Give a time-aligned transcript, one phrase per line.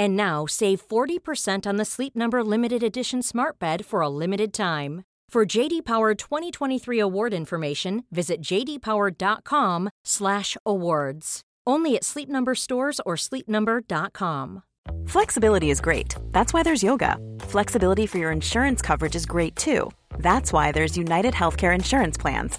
[0.00, 4.54] And now save 40% on the Sleep Number limited edition Smart Bed for a limited
[4.54, 5.04] time.
[5.28, 11.40] For JD Power 2023 award information, visit jdpower.com/awards.
[11.66, 14.62] Only at Sleep Number stores or sleepnumber.com.
[15.06, 16.14] Flexibility is great.
[16.32, 17.18] That's why there's yoga.
[17.40, 19.90] Flexibility for your insurance coverage is great too.
[20.18, 22.58] That's why there's United Healthcare Insurance Plans.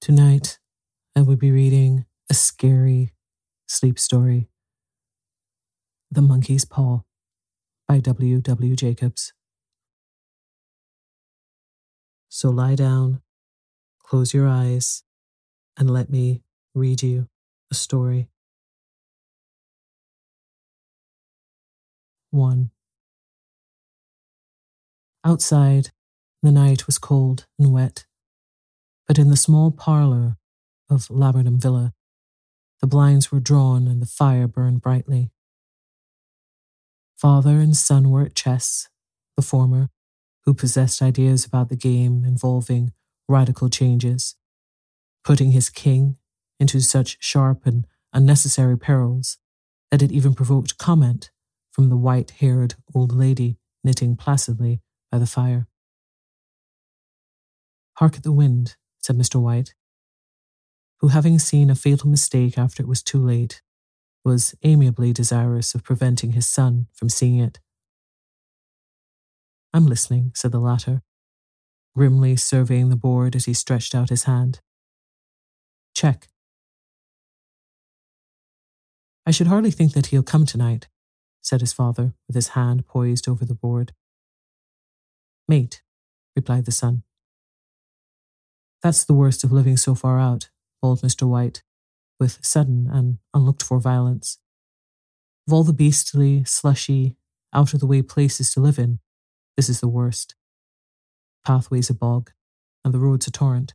[0.00, 0.58] Tonight,
[1.14, 3.12] I will be reading a scary
[3.68, 4.48] sleep story
[6.10, 7.02] The Monkey's Paw
[7.86, 8.40] by W.
[8.40, 8.76] W.
[8.76, 9.34] Jacobs.
[12.30, 13.20] So lie down,
[14.02, 15.02] close your eyes,
[15.76, 16.44] and let me
[16.74, 17.28] read you
[17.70, 18.30] a story.
[22.30, 22.70] 1.
[25.26, 25.90] Outside,
[26.42, 28.06] the night was cold and wet
[29.10, 30.36] but in the small parlour
[30.88, 31.92] of Laburnum Villa,
[32.80, 35.32] the blinds were drawn and the fire burned brightly.
[37.16, 38.88] Father and son were at chess,
[39.34, 39.88] the former,
[40.44, 42.92] who possessed ideas about the game involving
[43.28, 44.36] radical changes,
[45.24, 46.16] putting his king
[46.60, 49.38] into such sharp and unnecessary perils
[49.90, 51.32] that it even provoked comment
[51.72, 54.80] from the white haired old lady knitting placidly
[55.10, 55.66] by the fire.
[57.94, 59.40] Hark at the wind, said Mr.
[59.40, 59.74] White,
[61.00, 63.62] who, having seen a fatal mistake after it was too late,
[64.24, 67.58] was amiably desirous of preventing his son from seeing it.
[69.72, 71.02] I'm listening, said the latter,
[71.96, 74.60] grimly surveying the board as he stretched out his hand.
[75.94, 76.28] Check.
[79.26, 80.88] I should hardly think that he'll come tonight,
[81.40, 83.92] said his father, with his hand poised over the board.
[85.48, 85.82] Mate,
[86.36, 87.04] replied the son.
[88.82, 90.48] That's the worst of living so far out,
[90.80, 91.28] bawled Mr.
[91.28, 91.62] White,
[92.18, 94.38] with sudden and unlooked for violence.
[95.46, 97.16] Of all the beastly, slushy,
[97.52, 99.00] out of the way places to live in,
[99.56, 100.34] this is the worst.
[101.44, 102.30] Pathways a bog,
[102.84, 103.74] and the roads a torrent.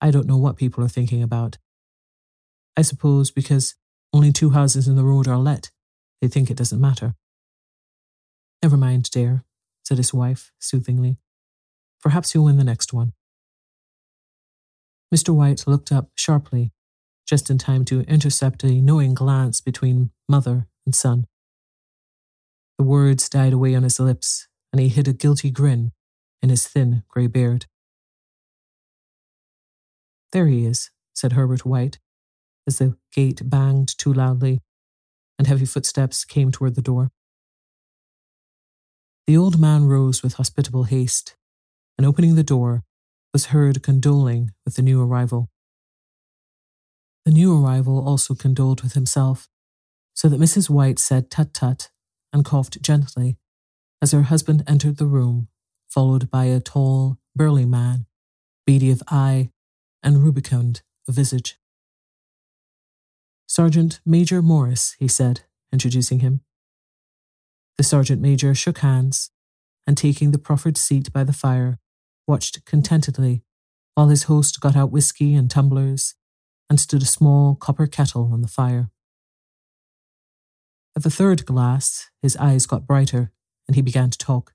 [0.00, 1.58] I don't know what people are thinking about.
[2.76, 3.74] I suppose because
[4.12, 5.70] only two houses in the road are let,
[6.22, 7.14] they think it doesn't matter.
[8.62, 9.44] Never mind, dear,
[9.84, 11.18] said his wife soothingly.
[12.00, 13.12] Perhaps you'll win the next one.
[15.14, 15.34] Mr.
[15.34, 16.72] White looked up sharply,
[17.26, 21.26] just in time to intercept a knowing glance between mother and son.
[22.76, 25.92] The words died away on his lips, and he hid a guilty grin
[26.42, 27.66] in his thin grey beard.
[30.32, 31.98] There he is, said Herbert White,
[32.66, 34.60] as the gate banged too loudly
[35.38, 37.10] and heavy footsteps came toward the door.
[39.26, 41.36] The old man rose with hospitable haste,
[41.96, 42.82] and opening the door,
[43.32, 45.50] was heard condoling with the new arrival.
[47.24, 49.48] The new arrival also condoled with himself,
[50.14, 50.70] so that Mrs.
[50.70, 51.90] White said tut tut
[52.32, 53.36] and coughed gently
[54.00, 55.48] as her husband entered the room,
[55.88, 58.06] followed by a tall, burly man,
[58.66, 59.50] beady of eye
[60.02, 61.58] and rubicund of visage.
[63.46, 65.42] Sergeant Major Morris, he said,
[65.72, 66.42] introducing him.
[67.76, 69.30] The sergeant major shook hands
[69.86, 71.78] and, taking the proffered seat by the fire,
[72.28, 73.42] watched contentedly
[73.94, 76.14] while his host got out whisky and tumblers
[76.70, 78.90] and stood a small copper kettle on the fire.
[80.94, 83.32] At the third glass, his eyes got brighter
[83.66, 84.52] and he began to talk.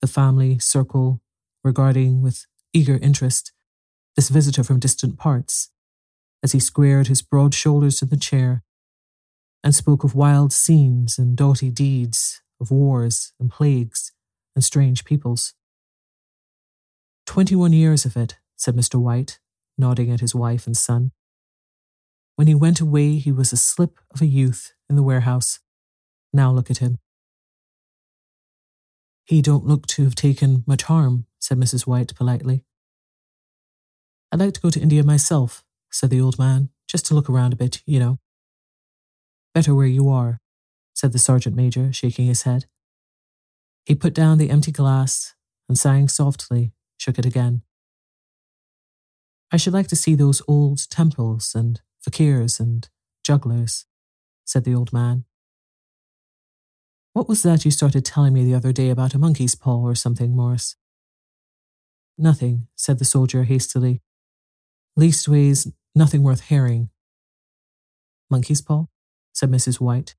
[0.00, 1.20] The family circle
[1.62, 3.52] regarding with eager interest
[4.16, 5.70] this visitor from distant parts
[6.42, 8.62] as he squared his broad shoulders in the chair
[9.62, 14.12] and spoke of wild scenes and doughty deeds, of wars and plagues
[14.54, 15.54] and strange peoples.
[17.26, 19.00] Twenty one years of it, said Mr.
[19.00, 19.38] White,
[19.76, 21.12] nodding at his wife and son.
[22.36, 25.60] When he went away, he was a slip of a youth in the warehouse.
[26.32, 26.98] Now look at him.
[29.24, 31.86] He don't look to have taken much harm, said Mrs.
[31.86, 32.64] White politely.
[34.30, 37.52] I'd like to go to India myself, said the old man, just to look around
[37.52, 38.18] a bit, you know.
[39.54, 40.40] Better where you are,
[40.94, 42.66] said the sergeant major, shaking his head.
[43.86, 45.34] He put down the empty glass
[45.68, 47.62] and, sighing softly, shook it again.
[49.52, 52.88] I should like to see those old temples and fakirs and
[53.22, 53.86] jugglers,
[54.44, 55.24] said the old man.
[57.12, 59.94] What was that you started telling me the other day about a monkey's paw or
[59.94, 60.74] something, Morris?
[62.18, 64.02] Nothing, said the soldier hastily.
[64.98, 66.90] Leastways, nothing worth hearing.
[68.30, 68.86] Monkey's paw?
[69.32, 69.80] said Mrs.
[69.80, 70.14] White,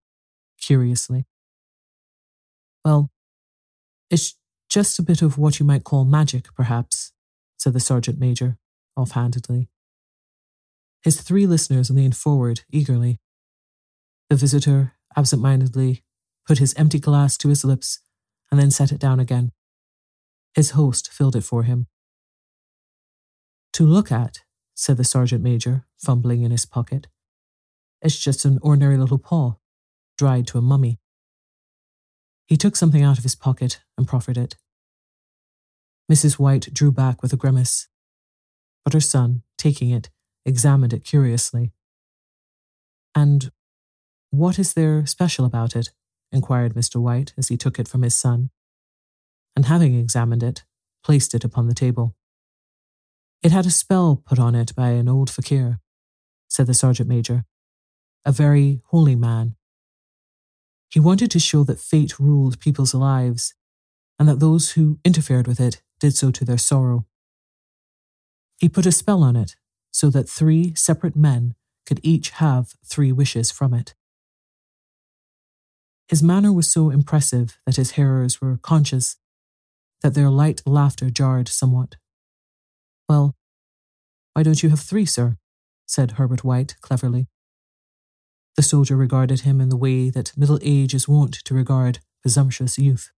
[0.62, 1.26] curiously.
[2.84, 3.12] Well,
[4.10, 4.36] it's
[4.70, 7.12] just a bit of what you might call magic, perhaps,
[7.58, 8.58] said the sergeant major,
[8.98, 9.70] offhandedly.
[11.02, 13.20] His three listeners leaned forward eagerly.
[14.30, 16.04] The visitor, absent mindedly,
[16.48, 18.00] put his empty glass to his lips
[18.52, 19.52] and then set it down again.
[20.54, 21.88] His host filled it for him.
[23.74, 24.40] To look at,
[24.74, 27.08] said the sergeant major, fumbling in his pocket.
[28.02, 29.56] It's just an ordinary little paw,
[30.18, 31.00] dried to a mummy.
[32.46, 34.56] He took something out of his pocket and proffered it.
[36.12, 36.38] Mrs.
[36.38, 37.88] White drew back with a grimace,
[38.84, 40.10] but her son, taking it,
[40.46, 41.74] examined it curiously.
[43.16, 43.52] And
[44.30, 45.90] what is there special about it?
[46.32, 47.02] inquired Mr.
[47.02, 48.50] White as he took it from his son,
[49.56, 50.64] and having examined it,
[51.04, 52.16] placed it upon the table.
[53.42, 55.80] It had a spell put on it by an old fakir,
[56.50, 57.46] said the sergeant major,
[58.26, 59.56] a very holy man.
[60.90, 63.54] He wanted to show that fate ruled people's lives
[64.18, 67.06] and that those who interfered with it did so to their sorrow.
[68.60, 69.56] He put a spell on it
[69.92, 73.94] so that three separate men could each have three wishes from it.
[76.08, 79.18] His manner was so impressive that his hearers were conscious
[80.02, 81.96] that their light laughter jarred somewhat.
[83.10, 83.36] Well,
[84.34, 85.38] why don't you have three, sir?
[85.88, 87.28] said Herbert White cleverly.
[88.56, 92.78] The soldier regarded him in the way that middle age is wont to regard presumptuous
[92.78, 93.12] youth.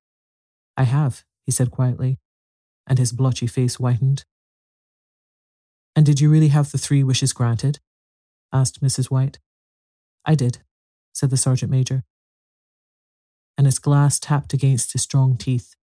[0.76, 2.20] I have, he said quietly,
[2.88, 4.26] and his blotchy face whitened.
[5.96, 7.80] And did you really have the three wishes granted?
[8.52, 9.12] asked Mrs.
[9.12, 9.40] White.
[10.26, 10.60] I did,
[11.14, 12.04] said the sergeant major.
[13.58, 15.76] And his glass tapped against his strong teeth.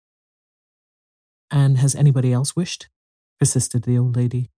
[1.50, 2.88] And has anybody else wished?
[3.38, 4.50] persisted the old lady.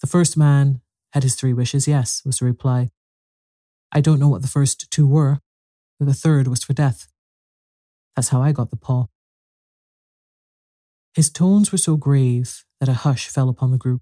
[0.00, 0.80] The first man
[1.12, 2.90] had his three wishes, yes, was the reply.
[3.92, 5.38] I don't know what the first two were,
[5.98, 7.08] but the third was for death.
[8.16, 9.06] That's how I got the paw.
[11.14, 14.00] His tones were so grave that a hush fell upon the group.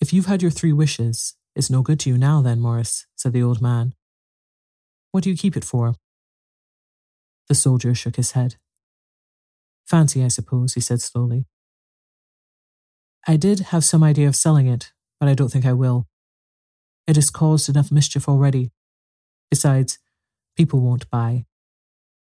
[0.00, 3.32] If you've had your three wishes, it's no good to you now, then, Morris, said
[3.32, 3.94] the old man.
[5.10, 5.94] What do you keep it for?
[7.48, 8.56] The soldier shook his head.
[9.86, 11.46] Fancy, I suppose, he said slowly.
[13.26, 16.08] I did have some idea of selling it, but I don't think I will.
[17.12, 18.70] It has caused enough mischief already.
[19.50, 19.98] Besides,
[20.56, 21.44] people won't buy.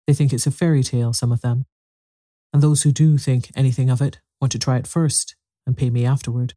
[0.07, 1.65] They think it's a fairy tale, some of them.
[2.53, 5.37] And those who do think anything of it want to try it first
[5.67, 6.53] and pay me afterward.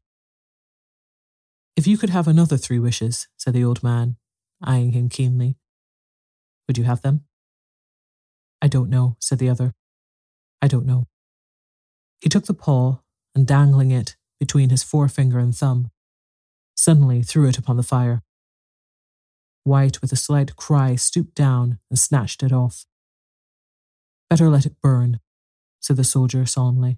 [1.77, 4.17] If you could have another three wishes, said the old man,
[4.62, 5.55] eyeing him keenly,
[6.67, 7.24] would you have them?
[8.62, 9.74] I don't know, said the other.
[10.62, 11.07] I don't know.
[12.19, 12.98] He took the paw
[13.34, 15.91] and, dangling it between his forefinger and thumb,
[16.88, 18.24] suddenly threw it upon the fire.
[19.65, 22.86] White, with a slight cry, stooped down and snatched it off.
[24.29, 25.20] Better let it burn,
[25.82, 26.98] said the soldier solemnly.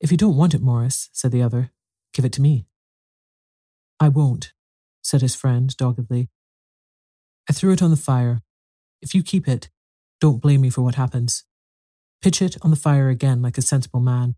[0.00, 1.72] If you don't want it, Morris, said the other,
[2.14, 2.68] give it to me.
[3.98, 4.52] I won't,
[5.02, 6.28] said his friend doggedly.
[7.50, 8.42] I threw it on the fire.
[9.02, 9.68] If you keep it,
[10.20, 11.42] don't blame me for what happens.
[12.22, 14.36] Pitch it on the fire again like a sensible man.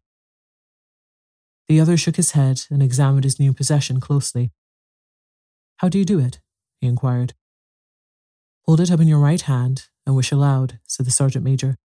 [1.69, 4.51] The other shook his head and examined his new possession closely.
[5.79, 6.41] How do you do it?
[6.81, 7.35] he inquired.
[8.67, 11.77] Hold it up in your right hand and wish aloud, said the sergeant major.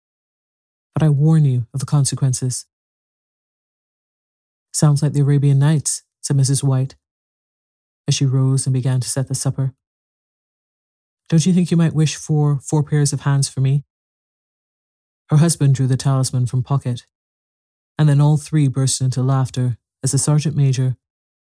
[0.94, 2.66] But I warn you of the consequences.
[4.72, 6.64] Sounds like the Arabian Nights, said Mrs.
[6.64, 6.96] White,
[8.08, 9.74] as she rose and began to set the supper.
[11.30, 13.84] Don't you think you might wish for four pairs of hands for me?
[15.30, 17.06] Her husband drew the talisman from pocket,
[17.98, 20.98] and then all three burst into laughter as the sergeant major,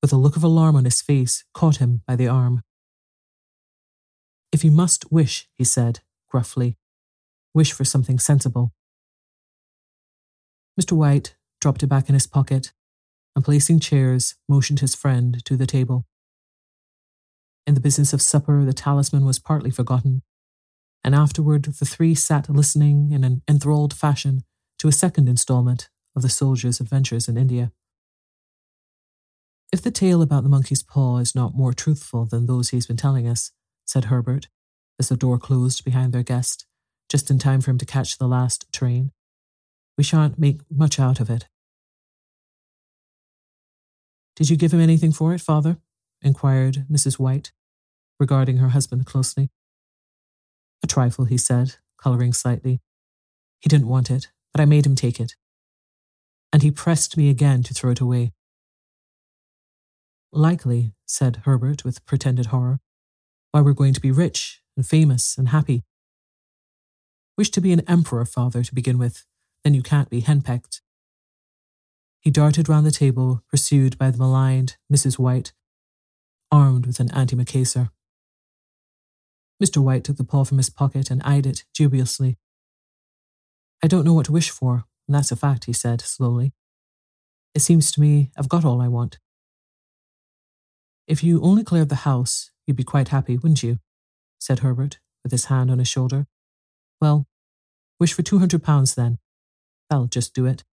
[0.01, 2.63] with a look of alarm on his face, caught him by the arm.
[4.51, 6.77] If you must wish, he said, gruffly,
[7.53, 8.72] wish for something sensible.
[10.79, 10.94] Mr.
[10.94, 12.72] White dropped it back in his pocket
[13.36, 16.06] and, placing chairs, motioned his friend to the table.
[17.65, 20.22] In the business of supper, the talisman was partly forgotten,
[21.03, 24.44] and afterward the three sat listening in an enthralled fashion
[24.79, 27.71] to a second installment of the soldier's adventures in India.
[29.71, 32.97] If the tale about the monkey's paw is not more truthful than those he's been
[32.97, 33.51] telling us,
[33.86, 34.47] said Herbert,
[35.00, 36.65] as the door closed behind their guest,
[37.07, 39.12] just in time for him to catch the last train,
[39.95, 41.45] we shan't make much out of it.
[44.36, 45.77] Did you give him anything for it, father?
[46.24, 47.19] inquired Mrs.
[47.19, 47.51] White,
[48.19, 49.51] regarding her husband closely.
[50.83, 52.81] A trifle, he said, colouring slightly.
[53.59, 55.36] He didn't want it, but I made him take it.
[56.51, 58.33] And he pressed me again to throw it away.
[60.31, 62.79] Likely, said Herbert with pretended horror,
[63.51, 65.83] why we're going to be rich and famous and happy.
[67.37, 69.25] Wish to be an emperor, father, to begin with,
[69.63, 70.81] then you can't be henpecked.
[72.19, 75.17] He darted round the table, pursued by the maligned Mrs.
[75.17, 75.53] White,
[76.51, 77.89] armed with an antimacassar.
[79.63, 79.77] Mr.
[79.77, 82.37] White took the paw from his pocket and eyed it dubiously.
[83.83, 86.53] I don't know what to wish for, and that's a fact, he said slowly.
[87.53, 89.19] It seems to me I've got all I want.
[91.07, 93.79] If you only cleared the house, you'd be quite happy, wouldn't you?
[94.39, 96.27] said Herbert, with his hand on his shoulder.
[97.01, 97.27] Well,
[97.99, 99.17] wish for two hundred pounds then.
[99.89, 100.63] That'll just do it.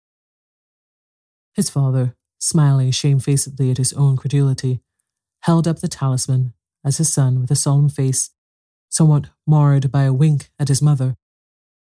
[1.55, 4.81] His father, smiling shamefacedly at his own credulity,
[5.43, 6.53] held up the talisman
[6.85, 8.31] as his son, with a solemn face,
[8.91, 11.17] somewhat marred by a wink at his mother,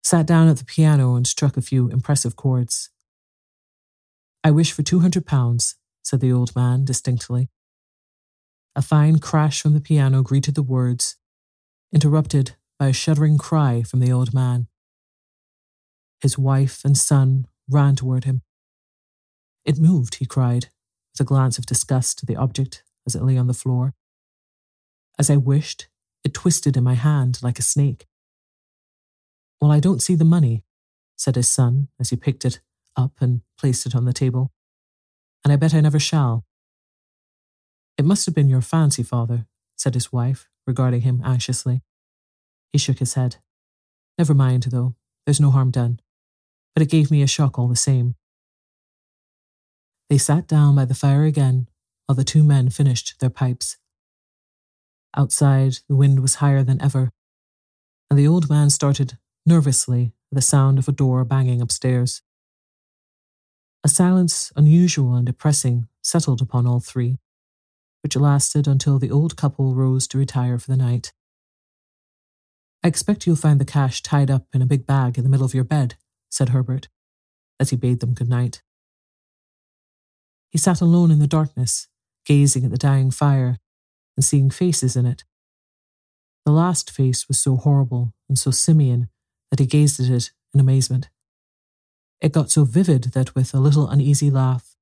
[0.02, 2.90] sat down at the piano and struck a few impressive chords.
[4.44, 7.49] I wish for two hundred pounds, said the old man distinctly.
[8.75, 11.16] A fine crash from the piano greeted the words,
[11.92, 14.66] interrupted by a shuddering cry from the old man.
[16.21, 18.42] His wife and son ran toward him.
[19.64, 20.71] It moved, he cried,
[21.12, 23.94] with a glance of disgust at the object as it lay on the floor.
[25.18, 25.88] As I wished,
[26.25, 28.06] it twisted in my hand like a snake.
[29.62, 30.64] Well, I don't see the money,
[31.16, 32.59] said his son as he picked it
[32.97, 34.50] up and placed it on the table.
[35.45, 36.45] And I bet I never shall.
[37.97, 41.81] It must have been your fancy, father, said his wife, regarding him anxiously.
[42.73, 43.37] He shook his head.
[44.19, 44.97] Never mind, though.
[45.26, 46.00] There's no harm done.
[46.75, 48.16] But it gave me a shock all the same.
[50.11, 51.69] They sat down by the fire again
[52.07, 53.78] while the two men finished their pipes.
[55.16, 57.12] Outside, the wind was higher than ever,
[58.11, 62.22] and the old man started nervously the sound of a door banging upstairs.
[63.84, 67.18] A silence unusual and depressing settled upon all three,
[68.02, 71.12] which lasted until the old couple rose to retire for the night.
[72.84, 75.46] I expect you'll find the cash tied up in a big bag in the middle
[75.46, 75.96] of your bed,
[76.30, 76.88] said Herbert,
[77.61, 78.62] as he bade them good night.
[80.50, 81.88] He sat alone in the darkness,
[82.25, 83.58] gazing at the dying fire
[84.16, 85.25] and seeing faces in it.
[86.44, 89.08] The last face was so horrible and so simian
[89.52, 91.11] that he gazed at it in amazement.
[92.23, 94.76] It got so vivid that with a little uneasy laugh,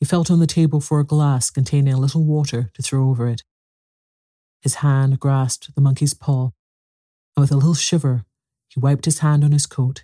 [0.00, 3.28] he felt on the table for a glass containing a little water to throw over
[3.28, 3.44] it.
[4.60, 6.50] His hand grasped the monkey's paw,
[7.36, 8.24] and with a little shiver,
[8.66, 10.02] he wiped his hand on his coat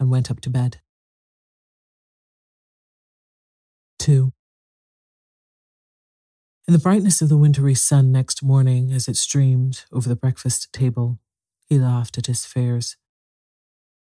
[0.00, 0.80] and went up to bed.
[3.98, 4.32] 2.
[6.66, 10.72] In the brightness of the wintry sun next morning, as it streamed over the breakfast
[10.72, 11.18] table,
[11.72, 12.96] he laughed at his fears.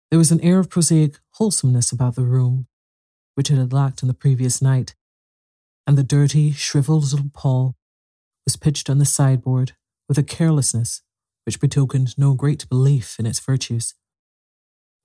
[0.09, 2.65] There was an air of prosaic wholesomeness about the room,
[3.35, 4.95] which it had lacked on the previous night,
[5.85, 7.73] and the dirty, shriveled little paw
[8.45, 9.73] was pitched on the sideboard
[10.09, 11.03] with a carelessness
[11.45, 13.93] which betokened no great belief in its virtues.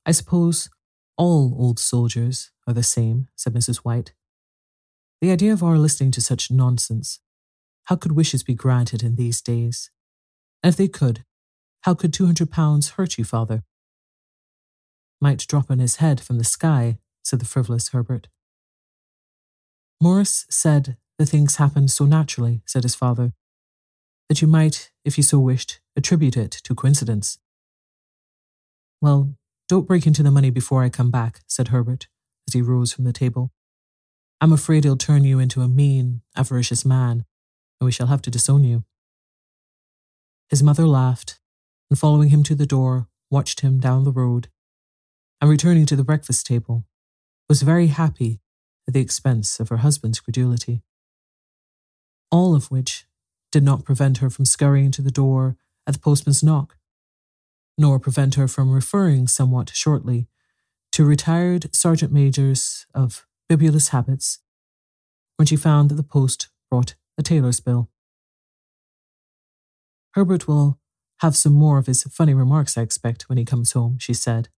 [0.07, 0.71] I suppose
[1.19, 3.79] all old soldiers are the same, said Mrs.
[3.79, 4.15] White.
[5.21, 7.21] The idea of our listening to such nonsense.
[7.85, 9.91] How could wishes be granted in these days?
[10.63, 11.25] And if they could,
[11.83, 13.63] how could two hundred pounds hurt you, father?
[15.21, 18.29] Might drop on his head from the sky, said the frivolous Herbert.
[20.01, 23.33] Morris said the things happened so naturally, said his father,
[24.29, 27.39] that you might, if you so wished, attribute it to coincidence.
[29.01, 29.35] Well,
[29.69, 32.07] don't break into the money before I come back, said Herbert,
[32.47, 33.53] as he rose from the table.
[34.41, 37.25] I'm afraid he'll turn you into a mean, avaricious man,
[37.81, 38.85] and we shall have to disown you.
[40.49, 41.38] His mother laughed,
[41.91, 44.49] and following him to the door, watched him down the road,
[45.41, 46.85] and returning to the breakfast table,
[47.49, 48.41] was very happy
[48.87, 50.83] at the expense of her husband's credulity.
[52.31, 53.07] All of which
[53.51, 56.77] did not prevent her from scurrying to the door at the postman's knock,
[57.79, 60.27] nor prevent her from referring somewhat shortly
[60.93, 64.41] to retired sergeant majors of bibulous habits
[65.37, 67.89] when she found that the post brought a tailor's bill.
[70.13, 70.79] Herbert will
[71.21, 74.49] have some more of his funny remarks, I expect, when he comes home, she said,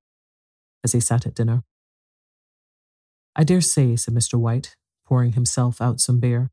[0.85, 1.63] as they sat at dinner.
[3.35, 4.39] I dare say, said Mr.
[4.39, 6.51] White, pouring himself out some beer.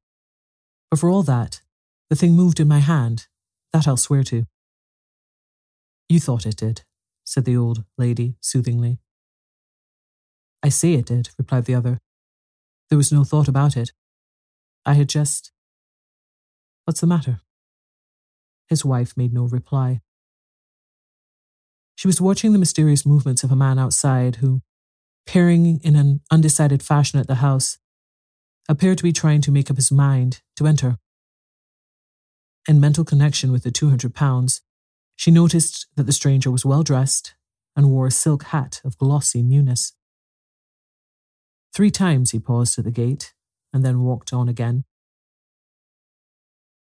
[0.89, 1.61] But for all that,
[2.09, 3.27] the thing moved in my hand,
[3.73, 4.45] that I'll swear to.
[6.07, 6.83] You thought it did,
[7.25, 8.99] said the old lady soothingly.
[10.63, 11.99] I say it did, replied the other.
[12.89, 13.91] There was no thought about it.
[14.85, 15.51] I had just.
[16.85, 17.41] What's the matter?
[18.69, 20.01] His wife made no reply.
[21.95, 24.61] She was watching the mysterious movements of a man outside who,
[25.25, 27.77] peering in an undecided fashion at the house,
[28.69, 30.97] appeared to be trying to make up his mind to enter.
[32.67, 34.61] In mental connection with the 200 pounds,
[35.15, 37.33] she noticed that the stranger was well dressed
[37.75, 39.93] and wore a silk hat of glossy newness.
[41.73, 43.33] Three times he paused at the gate
[43.71, 44.83] and then walked on again.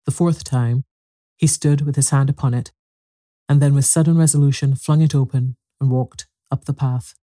[0.05, 0.83] The fourth time,
[1.39, 2.71] he stood with his hand upon it,
[3.47, 7.15] and then with sudden resolution flung it open and walked up the path.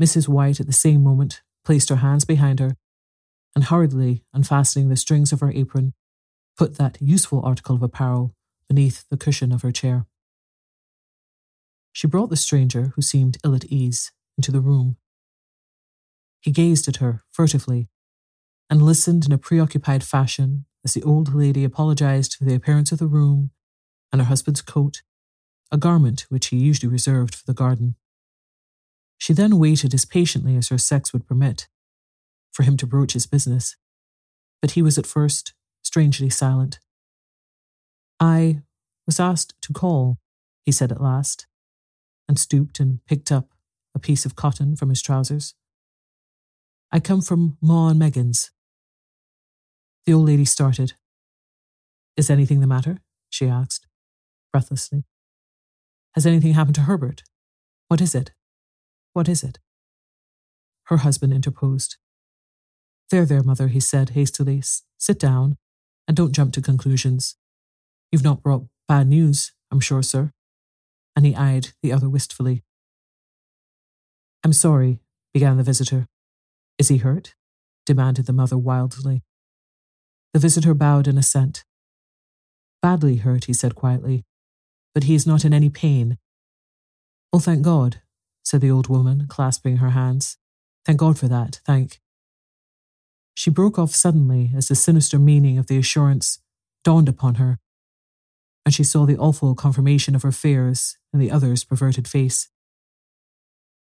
[0.00, 0.26] Mrs.
[0.26, 2.76] White at the same moment placed her hands behind her
[3.54, 5.92] and hurriedly unfastening the strings of her apron,
[6.56, 8.34] put that useful article of apparel
[8.68, 10.06] beneath the cushion of her chair.
[11.92, 14.96] She brought the stranger, who seemed ill at ease, into the room.
[16.40, 17.88] He gazed at her furtively
[18.70, 22.98] and listened in a preoccupied fashion as the old lady apologized for the appearance of
[22.98, 23.50] the room
[24.12, 25.02] and her husband's coat,
[25.70, 27.94] a garment which he usually reserved for the garden.
[29.18, 31.68] She then waited as patiently as her sex would permit
[32.52, 33.76] for him to broach his business,
[34.60, 36.78] but he was at first strangely silent.
[38.18, 38.62] I
[39.06, 40.18] was asked to call,
[40.64, 41.46] he said at last,
[42.28, 43.50] and stooped and picked up
[43.94, 45.54] a piece of cotton from his trousers.
[46.92, 48.50] I come from Maw and Meggins.
[50.06, 50.94] The old lady started.
[52.16, 52.98] Is anything the matter?
[53.28, 53.86] she asked,
[54.52, 55.04] breathlessly.
[56.14, 57.22] Has anything happened to Herbert?
[57.88, 58.32] What is it?
[59.12, 59.58] What is it?
[60.84, 61.96] Her husband interposed.
[63.10, 64.62] There, there, mother, he said hastily.
[64.98, 65.56] Sit down
[66.08, 67.36] and don't jump to conclusions.
[68.10, 70.32] You've not brought bad news, I'm sure, sir.
[71.14, 72.62] And he eyed the other wistfully.
[74.42, 75.00] I'm sorry,
[75.32, 76.06] began the visitor.
[76.78, 77.34] Is he hurt?
[77.86, 79.22] demanded the mother wildly.
[80.32, 81.64] The visitor bowed in assent.
[82.82, 84.24] Badly hurt, he said quietly,
[84.94, 86.18] but he is not in any pain.
[87.32, 88.00] Oh, thank God,
[88.44, 90.38] said the old woman, clasping her hands.
[90.84, 92.00] Thank God for that, thank.
[93.34, 96.38] She broke off suddenly as the sinister meaning of the assurance
[96.84, 97.58] dawned upon her,
[98.64, 102.48] and she saw the awful confirmation of her fears in the other's perverted face.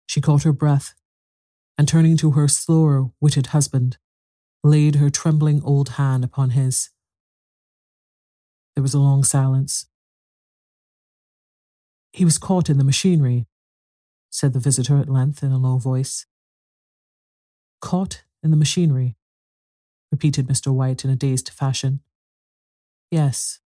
[0.06, 0.94] She caught her breath,
[1.76, 3.98] and turning to her slower witted husband,
[4.64, 6.90] laid her trembling old hand upon his.
[8.74, 9.86] There was a long silence.
[12.12, 13.46] He was caught in the machinery,
[14.30, 16.26] said the visitor at length in a low voice.
[17.80, 19.16] Caught in the machinery,
[20.10, 20.72] repeated Mr.
[20.72, 22.00] White in a dazed fashion.
[23.10, 23.60] Yes.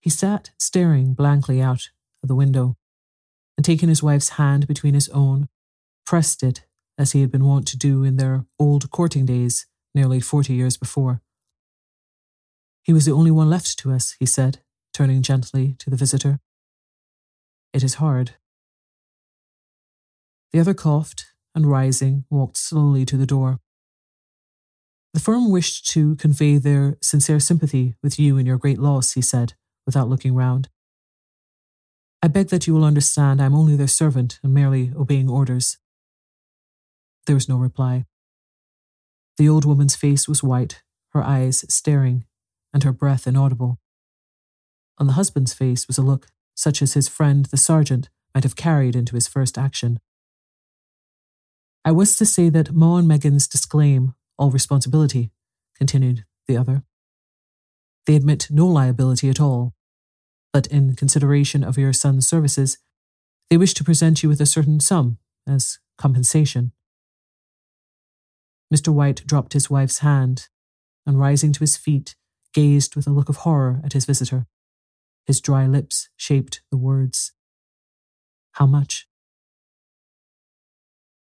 [0.00, 1.90] He sat staring blankly out
[2.22, 2.76] of the window,
[3.56, 5.48] and taking his wife's hand between his own,
[6.06, 6.64] pressed it
[6.98, 10.76] as he had been wont to do in their old courting days nearly forty years
[10.76, 11.22] before.
[12.82, 14.60] He was the only one left to us, he said,
[14.92, 16.40] turning gently to the visitor.
[17.72, 18.32] It is hard.
[20.52, 23.60] The other coughed and, rising, walked slowly to the door.
[25.14, 29.22] The firm wished to convey their sincere sympathy with you in your great loss, he
[29.22, 30.68] said, without looking round.
[32.22, 35.78] I beg that you will understand I am only their servant and merely obeying orders.
[37.26, 38.06] There was no reply.
[39.36, 42.24] The old woman's face was white, her eyes staring,
[42.72, 43.78] and her breath inaudible.
[44.98, 48.56] On the husband's face was a look such as his friend the sergeant might have
[48.56, 50.00] carried into his first action.
[51.84, 55.30] I was to say that Maw and Meggins disclaim all responsibility,
[55.76, 56.82] continued the other.
[58.06, 59.74] They admit no liability at all,
[60.52, 62.78] but in consideration of your son's services,
[63.50, 66.72] they wish to present you with a certain sum as compensation.
[68.72, 68.88] Mr.
[68.88, 70.48] White dropped his wife's hand
[71.06, 72.14] and, rising to his feet,
[72.52, 74.46] gazed with a look of horror at his visitor.
[75.26, 77.32] His dry lips shaped the words.
[78.52, 79.06] How much?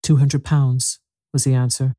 [0.03, 1.01] Two hundred pounds,
[1.33, 1.95] was the answer.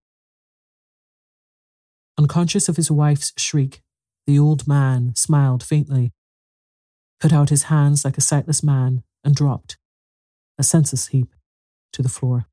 [2.17, 3.81] Unconscious of his wife's shriek,
[4.25, 6.11] the old man smiled faintly,
[7.19, 9.77] put out his hands like a sightless man, and dropped,
[10.57, 11.33] a senseless heap,
[11.93, 12.47] to the floor.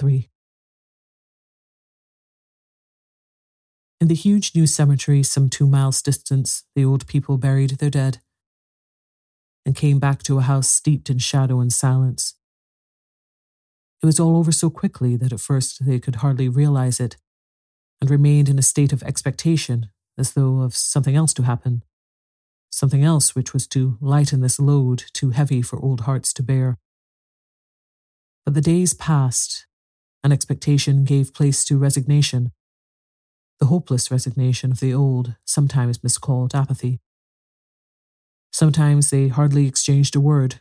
[0.00, 0.30] 3.
[4.00, 8.20] In the huge new cemetery, some two miles distant, the old people buried their dead
[9.66, 12.34] and came back to a house steeped in shadow and silence.
[14.02, 17.18] It was all over so quickly that at first they could hardly realize it
[18.00, 21.84] and remained in a state of expectation as though of something else to happen,
[22.70, 26.78] something else which was to lighten this load too heavy for old hearts to bear.
[28.46, 29.66] But the days passed,
[30.22, 32.52] and expectation gave place to resignation
[33.60, 36.98] the hopeless resignation of the old, sometimes miscalled apathy.
[38.50, 40.60] Sometimes they hardly exchanged a word,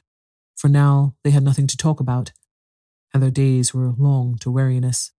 [0.56, 2.34] for now they had nothing to talk about,
[3.14, 5.12] and their days were long to weariness.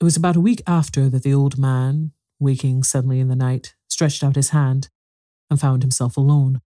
[0.00, 3.74] It was about a week after that the old man, waking suddenly in the night,
[3.88, 4.88] stretched out his hand
[5.50, 6.60] and found himself alone.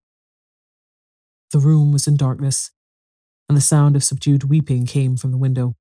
[1.53, 2.71] The room was in darkness,
[3.51, 5.75] and the sound of subdued weeping came from the window.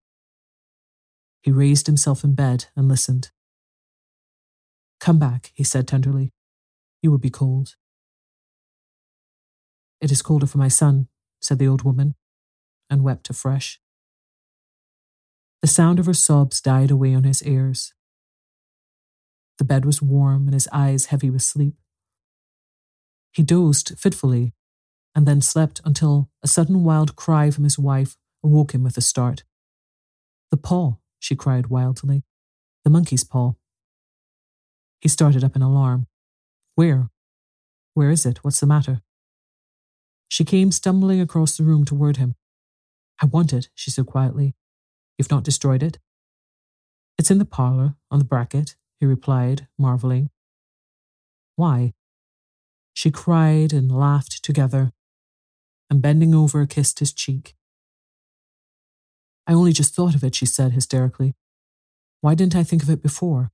[1.43, 3.29] He raised himself in bed and listened.
[4.99, 6.33] Come back, he said tenderly.
[7.03, 7.75] You will be cold.
[10.01, 11.09] It is colder for my son,
[11.41, 12.15] said the old woman,
[12.89, 13.79] and wept afresh.
[15.61, 17.93] The sound of her sobs died away on his ears.
[19.59, 21.75] The bed was warm and his eyes heavy with sleep.
[23.31, 24.55] He dozed fitfully
[25.19, 29.01] and then slept until a sudden wild cry from his wife awoke him with a
[29.01, 29.43] start.
[30.49, 32.23] The paw, she cried wildly.
[32.85, 33.55] The monkey's paw.
[35.01, 36.07] He started up in alarm.
[36.75, 37.09] Where?
[37.95, 38.45] Where is it?
[38.45, 39.01] What's the matter?
[40.29, 42.35] She came stumbling across the room toward him.
[43.21, 44.55] I want it, she said quietly.
[45.17, 45.99] You've not destroyed it?
[47.17, 50.29] It's in the parlour, on the bracket, he replied, marvelling.
[51.57, 51.91] Why?
[52.93, 54.93] She cried and laughed together,
[55.89, 57.55] and bending over kissed his cheek.
[59.47, 61.35] I only just thought of it, she said hysterically.
[62.21, 63.51] Why didn't I think of it before?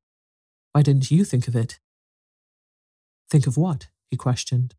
[0.73, 1.79] Why didn't you think of it?
[3.29, 3.87] Think of what?
[4.09, 4.75] he questioned.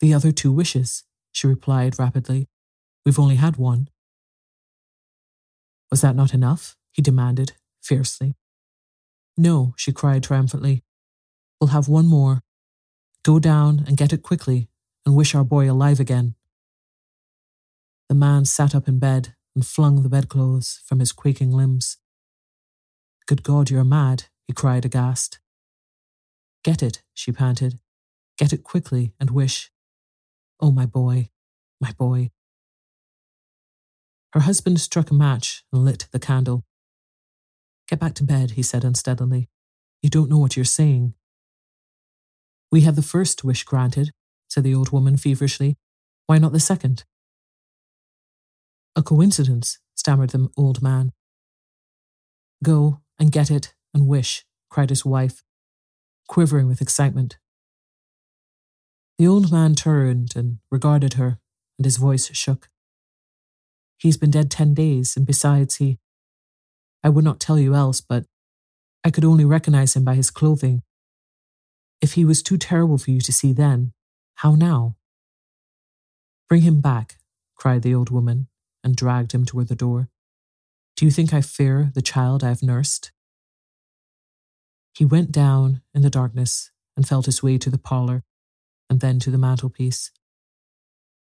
[0.00, 2.48] The other two wishes, she replied rapidly.
[3.04, 3.88] We've only had one.
[5.90, 6.76] Was that not enough?
[6.92, 7.52] he demanded,
[7.82, 8.34] fiercely.
[9.36, 10.82] No, she cried triumphantly.
[11.60, 12.42] We'll have one more.
[13.22, 14.68] Go down and get it quickly
[15.04, 16.34] and wish our boy alive again.
[18.08, 21.98] The man sat up in bed and flung the bedclothes from his quaking limbs.
[23.26, 25.40] Good God, you're mad, he cried aghast.
[26.62, 27.80] Get it, she panted.
[28.38, 29.70] Get it quickly and wish.
[30.60, 31.30] Oh, my boy,
[31.80, 32.30] my boy.
[34.32, 36.64] Her husband struck a match and lit the candle.
[37.88, 39.48] Get back to bed, he said unsteadily.
[40.02, 41.14] You don't know what you're saying.
[42.70, 44.10] We have the first wish granted,
[44.48, 45.76] said the old woman feverishly.
[46.26, 47.04] Why not the second?
[48.98, 51.12] A coincidence, stammered the old man.
[52.64, 55.42] Go, and get it and wish, cried his wife,
[56.28, 57.36] quivering with excitement.
[59.18, 61.38] The old man turned and regarded her,
[61.78, 62.70] and his voice shook.
[63.98, 65.98] He's been dead ten days, and besides, he.
[67.04, 68.24] I would not tell you else, but
[69.04, 70.82] I could only recognize him by his clothing.
[72.00, 73.92] If he was too terrible for you to see then,
[74.36, 74.96] how now?
[76.48, 77.18] Bring him back,
[77.54, 78.48] cried the old woman,
[78.86, 80.08] and dragged him toward the door.
[80.96, 83.10] Do you think I fear the child I have nursed?
[84.94, 88.22] He went down in the darkness and felt his way to the parlour,
[88.88, 90.12] and then to the mantelpiece.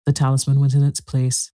[0.06, 1.52] The talisman went in its place,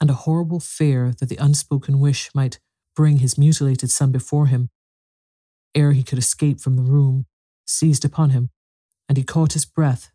[0.00, 2.60] and a horrible fear that the unspoken wish might
[2.94, 4.70] bring his mutilated son before him,
[5.74, 7.26] ere he could escape from the room,
[7.66, 8.50] seized upon him,
[9.08, 10.12] and he caught his breath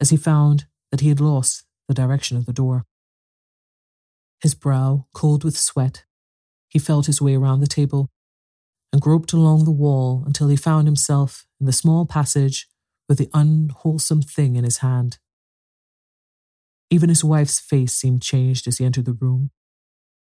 [0.00, 2.86] as he found that he had lost the direction of the door.
[4.42, 6.04] His brow cold with sweat,
[6.68, 8.10] he felt his way around the table
[8.92, 12.68] and groped along the wall until he found himself in the small passage
[13.08, 15.18] with the unwholesome thing in his hand.
[16.90, 19.50] Even his wife's face seemed changed as he entered the room.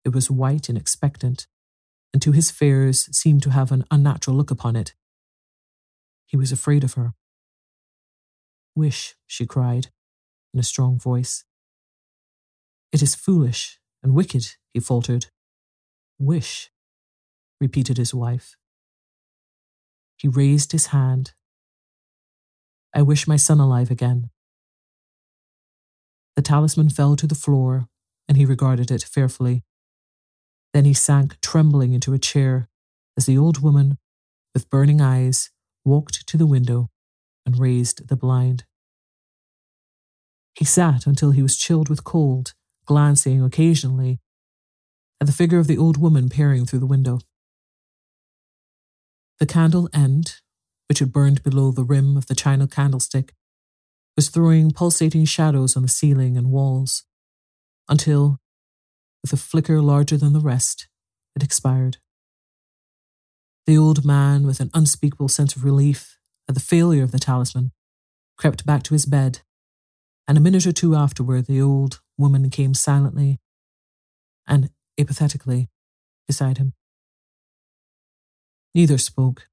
[0.05, 1.47] It was white and expectant,
[2.13, 4.93] and to his fears seemed to have an unnatural look upon it.
[6.25, 7.13] He was afraid of her.
[8.75, 9.87] Wish, she cried,
[10.53, 11.45] in a strong voice.
[12.91, 15.27] It is foolish and wicked, he faltered.
[16.19, 16.69] Wish,
[17.59, 18.55] repeated his wife.
[20.17, 21.33] He raised his hand.
[22.93, 24.29] I wish my son alive again.
[26.35, 27.87] The talisman fell to the floor,
[28.27, 29.63] and he regarded it fearfully.
[30.73, 32.69] Then he sank trembling into a chair
[33.17, 33.97] as the old woman,
[34.53, 35.51] with burning eyes,
[35.85, 36.89] walked to the window
[37.45, 38.65] and raised the blind.
[40.55, 42.53] He sat until he was chilled with cold,
[42.86, 44.19] glancing occasionally
[45.19, 47.19] at the figure of the old woman peering through the window.
[49.39, 50.36] The candle end,
[50.89, 53.34] which had burned below the rim of the china candlestick,
[54.15, 57.04] was throwing pulsating shadows on the ceiling and walls,
[57.89, 58.38] until,
[59.22, 60.88] with a flicker larger than the rest,
[61.36, 61.98] it expired.
[63.65, 66.19] The old man, with an unspeakable sense of relief
[66.50, 67.72] at the failure of the talisman,
[68.38, 69.39] crept back to his bed,
[70.28, 73.39] and a minute or two afterward the old woman came silently
[74.47, 75.69] and apathetically
[76.28, 76.73] beside him.
[78.76, 79.47] Neither spoke,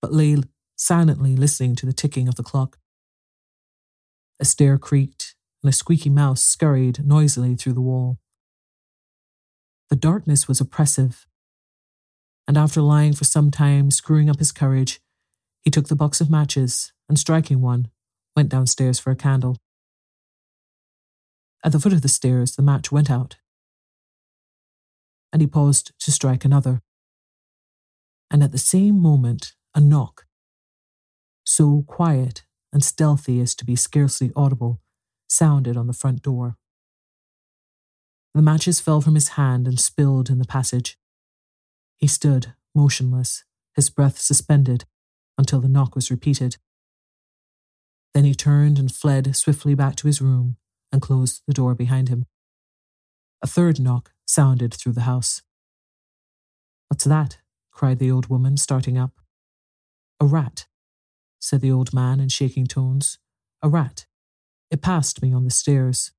[0.00, 0.36] but lay
[0.76, 2.78] silently listening to the ticking of the clock.
[4.40, 8.18] A stair creaked, and a squeaky mouse scurried noisily through the wall.
[9.90, 11.26] The darkness was oppressive,
[12.46, 15.00] and after lying for some time screwing up his courage,
[15.62, 17.88] he took the box of matches and, striking one,
[18.36, 19.58] went downstairs for a candle.
[21.64, 23.36] At the foot of the stairs, the match went out,
[25.32, 26.82] and he paused to strike another.
[28.30, 30.26] And at the same moment, a knock,
[31.44, 34.80] so quiet and stealthy as to be scarcely audible,
[35.28, 36.56] sounded on the front door.
[38.34, 40.96] The matches fell from his hand and spilled in the passage.
[41.96, 43.44] He stood, motionless,
[43.74, 44.84] his breath suspended,
[45.36, 46.56] until the knock was repeated.
[48.14, 50.56] Then he turned and fled swiftly back to his room
[50.92, 52.26] and closed the door behind him.
[53.42, 55.42] A third knock sounded through the house.
[56.88, 57.38] What's that?
[57.70, 59.20] cried the old woman, starting up.
[60.20, 60.66] A rat,
[61.40, 63.18] said the old man in shaking tones.
[63.62, 64.06] A rat.
[64.70, 66.12] It passed me on the stairs.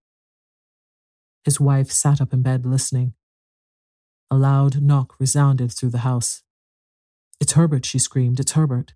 [1.43, 3.13] His wife sat up in bed listening.
[4.31, 6.43] A loud knock resounded through the house.
[7.41, 8.39] It's Herbert, she screamed.
[8.39, 8.93] It's Herbert.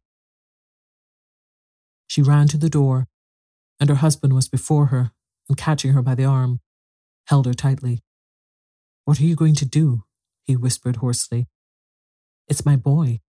[2.07, 3.07] She ran to the door,
[3.79, 5.11] and her husband was before her
[5.53, 6.59] and, catching her by the arm,
[7.27, 8.01] held her tightly.
[9.05, 10.03] What are you going to do?
[10.43, 11.47] he whispered hoarsely.
[12.47, 13.21] It's my boy.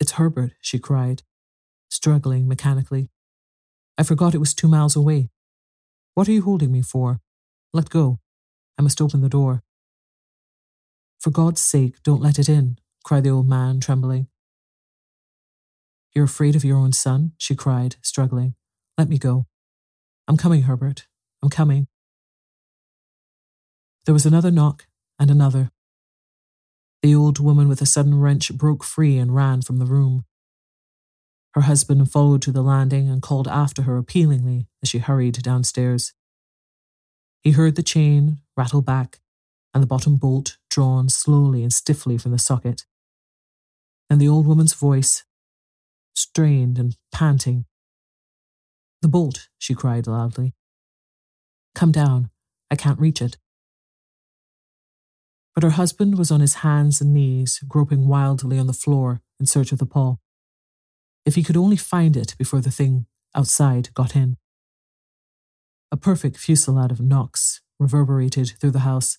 [0.00, 1.22] It's Herbert, she cried,
[1.88, 3.10] struggling mechanically.
[3.96, 5.30] I forgot it was two miles away.
[6.14, 7.20] What are you holding me for?
[7.72, 8.18] Let go.
[8.76, 9.62] I must open the door.
[11.20, 14.26] For God's sake, don't let it in, cried the old man, trembling.
[16.12, 17.32] You're afraid of your own son?
[17.38, 18.56] she cried, struggling.
[18.98, 19.46] Let me go.
[20.26, 21.06] I'm coming, Herbert.
[21.42, 21.88] I'm coming.
[24.04, 24.86] There was another knock
[25.18, 25.70] and another.
[27.02, 30.24] The old woman with a sudden wrench broke free and ran from the room.
[31.54, 36.14] Her husband followed to the landing and called after her appealingly as she hurried downstairs.
[37.42, 39.20] He heard the chain rattle back
[39.74, 42.84] and the bottom bolt drawn slowly and stiffly from the socket.
[44.08, 45.24] And the old woman's voice,
[46.14, 47.64] strained and panting.
[49.00, 50.54] The bolt, she cried loudly.
[51.74, 52.30] Come down.
[52.70, 53.36] I can't reach it.
[55.54, 59.46] But her husband was on his hands and knees, groping wildly on the floor in
[59.46, 60.16] search of the paw.
[61.26, 64.36] If he could only find it before the thing outside got in.
[65.90, 69.18] A perfect fusillade of knocks reverberated through the house,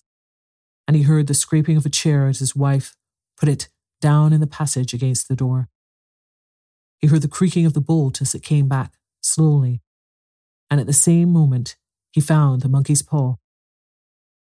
[0.86, 2.96] and he heard the scraping of a chair as his wife
[3.36, 3.68] put it
[4.00, 5.68] down in the passage against the door.
[7.00, 9.82] He heard the creaking of the bolt as it came back slowly,
[10.70, 11.76] and at the same moment
[12.14, 13.34] he found the monkey's paw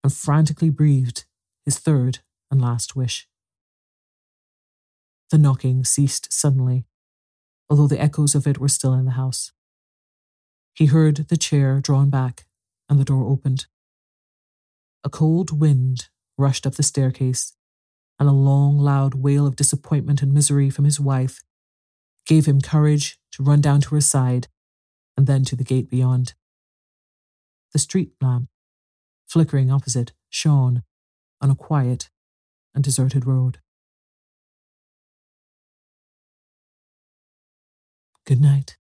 [0.04, 1.24] and frantically breathed
[1.64, 2.20] his third
[2.52, 3.30] and last wish.
[5.30, 6.86] The knocking ceased suddenly,
[7.70, 9.54] although the echoes of it were still in the house.
[10.74, 12.46] He heard the chair drawn back
[12.90, 13.68] and the door opened.
[15.06, 17.54] A cold wind rushed up the staircase,
[18.20, 21.40] and a long, loud wail of disappointment and misery from his wife
[22.26, 24.50] gave him courage to run down to her side
[25.16, 26.34] and then to the gate beyond.
[27.74, 28.50] The street lamp,
[29.28, 30.84] flickering opposite, shone
[31.40, 32.10] on a quiet
[32.76, 33.60] and deserted road.
[38.26, 38.78] Good night.